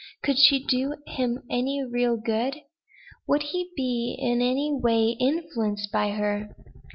[0.23, 2.57] Could she do him any real good?
[3.27, 6.55] Would he be in any way influenced by her?"